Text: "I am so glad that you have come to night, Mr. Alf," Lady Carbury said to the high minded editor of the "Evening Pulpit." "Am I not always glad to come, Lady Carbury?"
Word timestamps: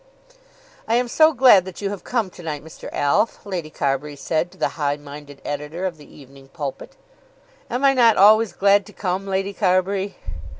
"I 0.87 0.95
am 0.95 1.07
so 1.07 1.31
glad 1.31 1.63
that 1.65 1.79
you 1.79 1.91
have 1.91 2.03
come 2.03 2.31
to 2.31 2.41
night, 2.41 2.63
Mr. 2.63 2.89
Alf," 2.91 3.45
Lady 3.45 3.69
Carbury 3.69 4.15
said 4.15 4.49
to 4.51 4.57
the 4.57 4.69
high 4.69 4.97
minded 4.97 5.43
editor 5.45 5.85
of 5.85 5.97
the 5.97 6.11
"Evening 6.11 6.47
Pulpit." 6.47 6.95
"Am 7.69 7.85
I 7.85 7.93
not 7.93 8.17
always 8.17 8.51
glad 8.53 8.87
to 8.87 8.93
come, 8.93 9.27
Lady 9.27 9.53
Carbury?" 9.53 10.17